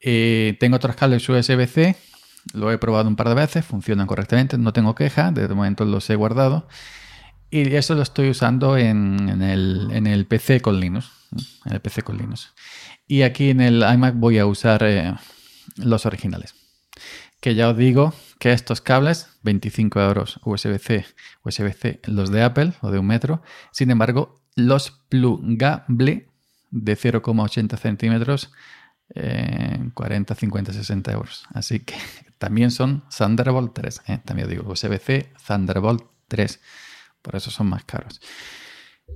Eh, 0.00 0.56
tengo 0.60 0.76
otros 0.76 0.94
cables 0.94 1.28
USB-C, 1.28 1.96
lo 2.52 2.70
he 2.70 2.78
probado 2.78 3.08
un 3.08 3.16
par 3.16 3.28
de 3.30 3.34
veces, 3.34 3.64
funcionan 3.64 4.06
correctamente, 4.06 4.56
no 4.56 4.72
tengo 4.72 4.94
queja, 4.94 5.32
de 5.32 5.48
momento 5.48 5.84
los 5.84 6.08
he 6.10 6.14
guardado. 6.14 6.68
Y 7.50 7.74
eso 7.74 7.96
lo 7.96 8.02
estoy 8.02 8.30
usando 8.30 8.76
en, 8.76 9.42
el, 9.42 10.26
PC 10.28 10.60
con 10.60 10.78
Linux. 10.78 11.10
En 11.64 11.72
el 11.72 11.80
PC 11.80 12.02
con 12.02 12.16
Linux. 12.16 12.52
Y 13.08 13.22
aquí 13.22 13.50
en 13.50 13.60
el 13.60 13.82
iMac 13.82 14.14
voy 14.14 14.38
a 14.38 14.46
usar 14.46 14.84
eh, 14.84 15.12
los 15.78 16.06
originales 16.06 16.63
que 17.44 17.54
ya 17.54 17.68
os 17.68 17.76
digo 17.76 18.14
que 18.38 18.54
estos 18.54 18.80
cables, 18.80 19.28
25 19.42 20.00
euros 20.00 20.40
USB-C, 20.46 21.04
USB-C, 21.42 22.00
los 22.06 22.30
de 22.30 22.42
Apple 22.42 22.72
o 22.80 22.90
de 22.90 22.98
un 22.98 23.06
metro, 23.06 23.42
sin 23.70 23.90
embargo, 23.90 24.40
los 24.56 24.92
plugable 25.10 26.30
de 26.70 26.96
0,80 26.96 27.76
centímetros, 27.76 28.50
40, 29.92 30.34
50, 30.34 30.72
60 30.72 31.12
euros. 31.12 31.44
Así 31.52 31.80
que 31.80 31.96
también 32.38 32.70
son 32.70 33.04
Thunderbolt 33.14 33.74
3. 33.74 34.02
¿eh? 34.08 34.18
También 34.24 34.48
digo 34.48 34.72
USB-C, 34.72 35.34
Thunderbolt 35.46 36.02
3. 36.28 36.60
Por 37.20 37.36
eso 37.36 37.50
son 37.50 37.66
más 37.66 37.84
caros. 37.84 38.22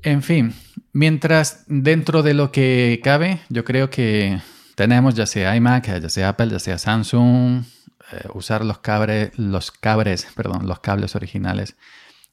En 0.02 0.22
fin, 0.22 0.52
mientras 0.92 1.64
dentro 1.66 2.22
de 2.22 2.34
lo 2.34 2.52
que 2.52 3.00
cabe, 3.02 3.40
yo 3.48 3.64
creo 3.64 3.88
que 3.88 4.38
tenemos 4.74 5.14
ya 5.14 5.24
sea 5.24 5.56
iMac, 5.56 5.98
ya 5.98 6.10
sea 6.10 6.28
Apple, 6.28 6.50
ya 6.50 6.58
sea 6.58 6.76
Samsung, 6.76 7.64
eh, 8.12 8.28
usar 8.34 8.64
los 8.64 8.78
cabres, 8.78 9.38
los 9.38 9.70
cabres, 9.70 10.26
perdón, 10.36 10.66
los 10.66 10.80
cables 10.80 11.14
originales 11.16 11.76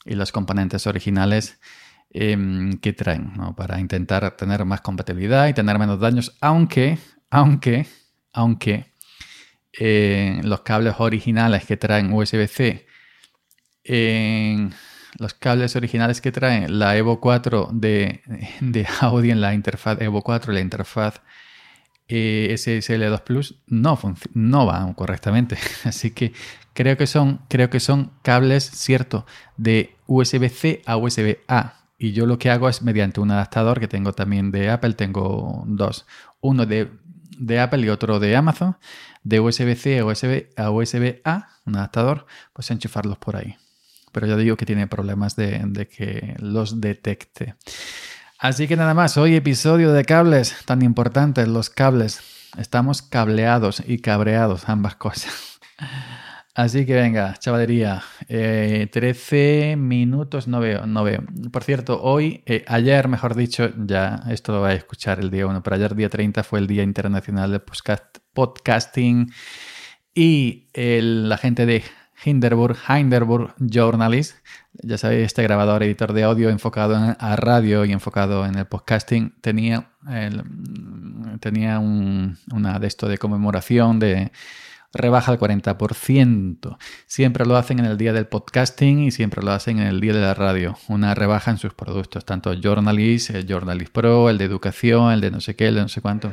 y 0.06 0.16
los 0.16 0.32
componentes 0.32 0.88
originales 0.88 1.60
em, 2.12 2.78
que 2.80 2.94
traen, 2.94 3.34
Para 3.56 3.80
intentar 3.80 4.38
tener 4.38 4.66
más 4.66 4.82
compatibilidad 4.82 5.48
y 5.48 5.54
tener 5.54 5.80
menos 5.80 6.00
daños, 6.00 6.38
aunque, 6.42 6.98
aunque, 7.30 7.88
aunque 8.34 8.94
eh, 9.80 10.40
los 10.44 10.62
cables 10.62 10.96
originales 11.00 11.66
que 11.66 11.78
traen 11.78 12.14
USB-C, 12.14 12.86
los 15.18 15.34
cables 15.34 15.76
originales 15.76 16.22
que 16.22 16.32
traen 16.32 16.80
la 16.80 16.96
Evo 16.98 17.20
4 17.20 17.70
de, 17.74 18.22
de 18.60 18.88
Audi 19.02 19.32
en 19.32 19.42
la 19.42 19.54
interfaz 19.54 20.02
Evo 20.02 20.22
4 20.22 20.54
la 20.54 20.60
interfaz 20.60 21.22
eh, 22.08 22.50
SSL2 22.52 23.22
Plus 23.22 23.56
no, 23.68 23.98
no 24.34 24.66
van 24.66 24.94
correctamente. 24.94 25.58
Así 25.84 26.12
que 26.12 26.34
creo 26.74 26.98
que 26.98 27.08
son, 27.08 27.42
creo 27.48 27.70
que 27.70 27.80
son 27.80 28.12
cables, 28.22 28.64
cierto, 28.64 29.26
de 29.58 29.96
USB-C 30.08 30.82
a 30.86 30.98
USB-A. 30.98 31.74
Y 31.98 32.12
yo 32.12 32.26
lo 32.26 32.38
que 32.38 32.52
hago 32.52 32.70
es 32.70 32.82
mediante 32.82 33.22
un 33.22 33.32
adaptador 33.32 33.80
que 33.80 33.88
tengo 33.88 34.14
también 34.14 34.52
de 34.52 34.70
Apple, 34.70 34.94
tengo 34.94 35.64
dos. 35.66 36.06
Uno 36.42 36.66
de, 36.66 36.90
Apple 37.60 37.86
y 37.86 37.90
otro 37.90 38.20
de 38.20 38.36
Amazon, 38.36 38.78
de 39.24 39.40
USB-C 39.40 40.00
a 40.00 40.06
USB-A, 40.06 40.70
USB 40.70 41.22
un 41.66 41.76
adaptador, 41.78 42.28
pues 42.54 42.70
enchufarlos 42.70 43.18
por 43.18 43.38
ahí. 43.38 43.56
Pero 44.12 44.28
ya 44.28 44.38
digo 44.38 44.56
que 44.56 44.66
tiene 44.66 44.88
problemas 44.88 45.36
de 45.36 45.88
que 45.90 46.36
los 46.40 46.80
detecte. 46.80 47.56
Así 48.38 48.68
que 48.68 48.76
nada 48.76 48.94
más, 48.94 49.16
hoy 49.16 49.34
episodio 49.36 49.94
de 49.94 50.04
cables, 50.04 50.58
tan 50.66 50.82
importantes 50.82 51.48
los 51.48 51.70
cables. 51.70 52.20
Estamos 52.58 53.02
cableados 53.02 53.82
y 53.86 54.00
cabreados, 54.00 54.68
ambas 54.68 54.98
cosas. 54.98 55.60
Así 56.54 56.86
que 56.86 56.96
venga, 56.96 57.34
chavalería. 57.38 58.04
13 58.28 59.72
eh, 59.72 59.76
minutos 59.78 60.50
no 60.50 60.60
veo, 60.60 60.86
no 60.86 61.04
veo. 61.06 61.24
Por 61.52 61.64
cierto, 61.64 62.02
hoy, 62.02 62.44
eh, 62.46 62.66
ayer 62.68 63.08
mejor 63.08 63.36
dicho, 63.36 63.72
ya 63.78 64.24
esto 64.30 64.52
lo 64.52 64.62
vais 64.62 64.76
a 64.76 64.78
escuchar 64.80 65.20
el 65.20 65.32
día 65.32 65.48
1, 65.48 65.64
pero 65.64 65.78
ayer 65.78 65.96
día 65.96 66.10
30 66.10 66.44
fue 66.44 66.60
el 66.60 66.68
Día 66.68 66.84
Internacional 66.84 67.52
de 67.52 67.62
Podcasting 68.34 69.32
y 70.14 70.70
la 70.74 71.38
gente 71.38 71.66
de 71.66 71.84
Hinderburg, 72.24 72.78
Hinderburg 72.88 73.54
Journalist, 73.60 74.38
ya 74.74 74.98
sabéis, 74.98 75.28
este 75.28 75.44
grabador, 75.44 75.84
editor 75.84 76.14
de 76.14 76.24
audio 76.24 76.50
enfocado 76.50 76.96
en, 76.96 77.16
a 77.20 77.36
radio 77.36 77.86
y 77.86 77.92
enfocado 77.92 78.46
en 78.46 78.56
el 78.56 78.66
podcasting, 78.66 79.36
tenía, 79.42 79.90
tenía 81.40 81.80
una 81.80 82.80
de 82.80 82.88
esto 82.88 83.08
de 83.08 83.18
conmemoración 83.18 84.00
de 84.00 84.32
rebaja 84.96 85.32
al 85.32 85.40
40%. 85.40 86.78
Siempre 87.06 87.46
lo 87.46 87.58
hacen 87.58 87.80
en 87.80 87.86
el 87.86 87.98
día 87.98 88.14
del 88.14 88.28
podcasting 88.28 89.00
y 89.00 89.12
siempre 89.12 89.44
lo 89.44 89.52
hacen 89.52 89.80
en 89.80 89.88
el 89.88 90.00
día 90.00 90.14
de 90.14 90.22
la 90.22 90.34
radio. 90.34 90.78
Una 90.88 91.14
rebaja 91.14 91.52
en 91.52 91.58
sus 91.58 91.74
productos, 91.74 92.26
tanto 92.26 92.54
Journalist, 92.54 93.32
el 93.32 93.46
Journalist 93.46 93.92
Pro, 93.92 94.30
el 94.30 94.38
de 94.38 94.46
educación, 94.46 95.12
el 95.12 95.22
de 95.22 95.32
no 95.32 95.42
sé 95.42 95.56
qué, 95.56 95.68
el 95.68 95.76
de 95.76 95.82
no 95.82 95.90
sé 95.90 96.02
cuánto. 96.02 96.32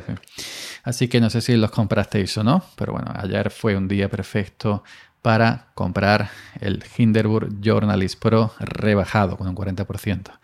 Así 0.83 1.07
que 1.07 1.19
no 1.19 1.29
sé 1.29 1.41
si 1.41 1.55
los 1.55 1.71
comprasteis 1.71 2.37
o 2.37 2.43
no, 2.43 2.63
pero 2.75 2.93
bueno, 2.93 3.11
ayer 3.15 3.51
fue 3.51 3.75
un 3.75 3.87
día 3.87 4.09
perfecto 4.09 4.83
para 5.23 5.71
comprar 5.73 6.29
el 6.59 6.83
Hinderburg 6.97 7.61
Journalist 7.61 8.19
Pro 8.19 8.53
rebajado 8.59 9.37
con 9.37 9.47
un 9.47 9.55
40%. 9.55 10.37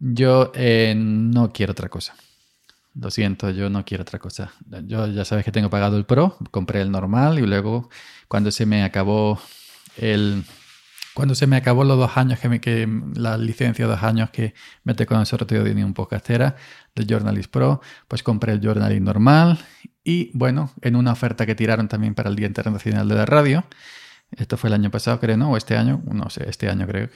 Yo 0.00 0.52
eh, 0.54 0.94
no 0.96 1.52
quiero 1.52 1.72
otra 1.72 1.90
cosa. 1.90 2.16
Lo 2.94 3.10
siento, 3.10 3.50
yo 3.50 3.68
no 3.68 3.84
quiero 3.84 4.02
otra 4.02 4.18
cosa. 4.18 4.52
Yo 4.86 5.06
ya 5.06 5.26
sabes 5.26 5.44
que 5.44 5.52
tengo 5.52 5.68
pagado 5.68 5.98
el 5.98 6.06
Pro, 6.06 6.38
compré 6.50 6.80
el 6.80 6.90
normal 6.90 7.38
y 7.38 7.42
luego 7.42 7.90
cuando 8.26 8.50
se 8.50 8.66
me 8.66 8.82
acabó 8.82 9.38
el... 9.98 10.44
Cuando 11.12 11.34
se 11.34 11.46
me 11.46 11.56
acabó 11.56 11.84
los 11.84 11.98
dos 11.98 12.16
años 12.16 12.38
que, 12.38 12.48
me, 12.48 12.60
que 12.60 12.88
la 13.14 13.38
licencia 13.38 13.86
dos 13.86 14.02
años 14.02 14.30
que 14.30 14.54
mete 14.84 15.06
con 15.06 15.18
el 15.18 15.24
sorteo 15.26 15.64
de 15.64 15.84
un 15.84 15.94
podcastera 15.94 16.56
del 16.94 17.06
Journalist 17.06 17.50
Pro, 17.50 17.80
pues 18.08 18.22
compré 18.22 18.52
el 18.52 18.60
Journalist 18.60 19.02
normal 19.02 19.58
y 20.04 20.30
bueno, 20.34 20.70
en 20.82 20.94
una 20.94 21.12
oferta 21.12 21.46
que 21.46 21.54
tiraron 21.54 21.88
también 21.88 22.14
para 22.14 22.30
el 22.30 22.36
Día 22.36 22.46
Internacional 22.46 23.08
de 23.08 23.14
la 23.14 23.26
Radio, 23.26 23.64
esto 24.30 24.56
fue 24.56 24.68
el 24.68 24.74
año 24.74 24.90
pasado 24.90 25.20
creo, 25.20 25.36
¿no? 25.36 25.50
O 25.52 25.56
este 25.56 25.76
año, 25.76 26.02
no 26.06 26.30
sé, 26.30 26.48
este 26.48 26.68
año 26.68 26.86
creo. 26.86 27.08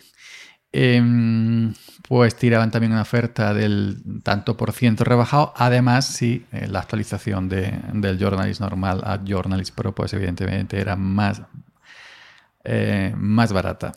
Em, 0.72 1.74
pues 2.08 2.36
tiraban 2.36 2.70
también 2.70 2.92
una 2.92 3.02
oferta 3.02 3.52
del 3.52 4.22
tanto 4.22 4.56
por 4.56 4.72
ciento 4.72 5.04
rebajado. 5.04 5.52
Además, 5.56 6.06
sí, 6.06 6.46
eh, 6.52 6.68
la 6.68 6.80
actualización 6.80 7.48
de, 7.48 7.80
del 7.94 8.18
Journalist 8.18 8.60
normal 8.60 9.02
a 9.04 9.20
Journalist 9.24 9.74
Pro, 9.74 9.94
pues 9.94 10.12
evidentemente 10.12 10.80
era 10.80 10.94
más, 10.94 11.42
eh, 12.64 13.12
más 13.16 13.52
barata. 13.52 13.92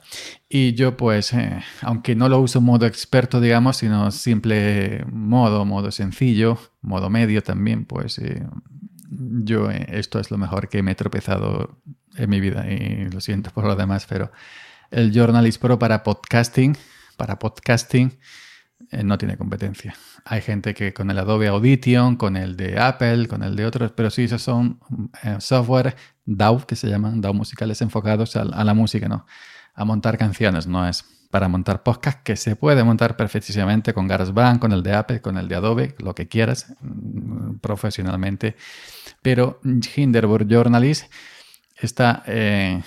Y 0.50 0.74
yo, 0.74 0.98
pues, 0.98 1.34
eh, 1.34 1.62
aunque 1.82 2.16
no 2.16 2.28
lo 2.28 2.40
uso 2.40 2.60
modo 2.60 2.88
experto, 2.88 3.40
digamos, 3.40 3.78
sino 3.78 4.10
simple 4.10 5.06
modo, 5.12 5.66
modo 5.66 5.92
sencillo, 5.92 6.58
modo 6.82 7.10
medio 7.10 7.44
también, 7.44 7.86
pues 7.86 8.20
yo 9.44 9.70
esto 9.70 10.20
es 10.20 10.32
lo 10.32 10.38
mejor 10.38 10.70
que 10.70 10.84
me 10.84 10.92
he 10.92 10.96
tropezado 10.96 11.80
en 12.16 12.30
mi 12.30 12.40
vida. 12.40 12.70
Y 12.72 13.10
lo 13.10 13.22
siento 13.22 13.52
por 13.52 13.66
lo 13.66 13.76
demás, 13.76 14.06
pero 14.08 14.32
el 14.92 15.12
Journalist 15.12 15.62
Pro 15.62 15.80
para 15.80 16.04
podcasting, 16.04 16.78
para 17.18 17.40
podcasting, 17.40 18.18
eh, 18.92 19.04
no 19.04 19.18
tiene 19.18 19.38
competencia. 19.38 19.96
Hay 20.26 20.42
gente 20.42 20.74
que 20.74 20.94
con 20.94 21.10
el 21.10 21.18
Adobe 21.18 21.48
Audition, 21.48 22.16
con 22.16 22.38
el 22.38 22.56
de 22.56 22.80
Apple, 22.80 23.28
con 23.28 23.44
el 23.44 23.56
de 23.56 23.66
otros, 23.66 23.92
pero 23.92 24.10
sí, 24.10 24.24
esos 24.24 24.42
son 24.42 24.80
eh, 25.24 25.38
software 25.40 25.96
DAW, 26.26 26.66
que 26.66 26.76
se 26.76 26.88
llaman 26.88 27.22
DAW 27.22 27.34
musicales 27.34 27.82
enfocados 27.82 28.36
a, 28.36 28.44
la 28.44 28.74
música, 28.74 29.08
¿no? 29.08 29.26
A 29.74 29.86
montar 29.86 30.18
canciones, 30.18 30.68
no 30.68 30.88
es 30.88 31.06
para 31.34 31.48
montar 31.48 31.82
podcast 31.82 32.22
que 32.22 32.36
se 32.36 32.56
puede 32.56 32.84
montar 32.84 33.18
perfectísimamente 33.18 33.92
con 33.92 34.08
GarageBand, 34.08 34.60
con 34.60 34.72
el 34.72 34.84
de 34.84 34.94
Apple, 34.94 35.20
con 35.20 35.40
el 35.40 35.48
de 35.48 35.56
Adobe, 35.56 35.96
lo 35.98 36.14
que 36.14 36.28
quieras, 36.28 36.76
mm, 36.80 37.56
profesionalmente. 37.56 38.56
Pero 39.24 39.60
Hinderburg 39.96 40.48
Journalist 40.48 41.12
está 41.76 42.22
eh, 42.28 42.84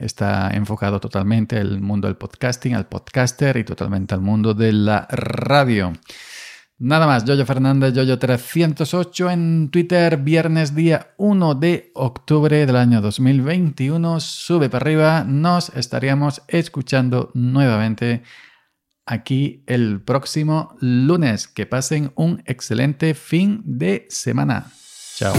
está 0.00 0.50
enfocado 0.54 0.98
totalmente 0.98 1.56
al 1.56 1.80
mundo 1.80 2.08
del 2.08 2.16
podcasting, 2.16 2.74
al 2.74 2.88
podcaster 2.88 3.58
y 3.58 3.62
totalmente 3.62 4.12
al 4.12 4.22
mundo 4.22 4.54
de 4.54 4.72
la 4.72 5.06
radio. 5.08 5.92
Nada 6.78 7.06
más, 7.06 7.24
Yoyo 7.24 7.46
Fernández, 7.46 7.94
Yoyo308 7.94 9.32
en 9.32 9.70
Twitter, 9.70 10.16
viernes 10.16 10.74
día 10.74 11.14
1 11.18 11.54
de 11.54 11.92
octubre 11.94 12.66
del 12.66 12.74
año 12.74 13.00
2021. 13.00 14.18
Sube 14.18 14.68
para 14.68 14.82
arriba, 14.82 15.24
nos 15.24 15.68
estaríamos 15.70 16.42
escuchando 16.48 17.30
nuevamente 17.32 18.24
aquí 19.06 19.62
el 19.66 20.02
próximo 20.02 20.76
lunes. 20.80 21.46
Que 21.46 21.64
pasen 21.64 22.12
un 22.16 22.42
excelente 22.44 23.14
fin 23.14 23.62
de 23.64 24.06
semana. 24.10 24.72
Chao. 25.16 25.32